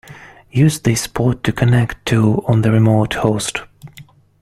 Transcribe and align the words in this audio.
Use 0.51 0.79
this 0.79 1.05
port 1.05 1.43
to 1.43 1.51
connect 1.51 2.07
to 2.07 2.43
on 2.47 2.63
the 2.63 2.71
remote 2.71 3.13
host. 3.13 3.61